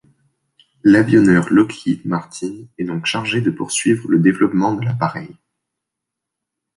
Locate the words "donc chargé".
2.85-3.39